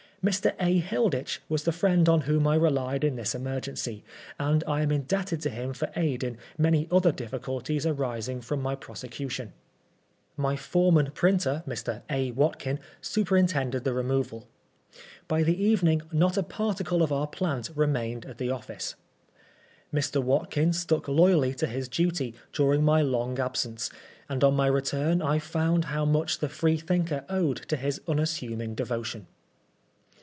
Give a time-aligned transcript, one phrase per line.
[0.23, 0.53] Mr.
[0.59, 0.77] A.
[0.77, 4.03] Hilditch was the friend on whom I relied in this emergency;
[4.39, 8.75] and I am indebted to him for aid in many other difficulties arising from my
[8.75, 9.51] pro secution.
[10.37, 12.03] My foreman printer, Mr.
[12.07, 12.29] A.
[12.33, 14.47] Watkin, super intended the removal.
[15.27, 18.93] By the evening not a particle of our plant remained at the office.
[19.91, 23.89] Mr, Watkin stuck loyally to his duty during my long absence,
[24.29, 29.25] and on my return I found how much the Freethinker owed to his unassuming devotion.